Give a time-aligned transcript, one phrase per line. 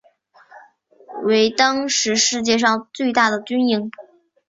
[1.21, 3.91] 为当时世界上最大的军营。